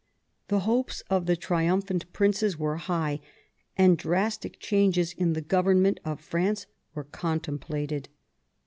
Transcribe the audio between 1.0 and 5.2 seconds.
of the triumphant princes were high, and drastic changes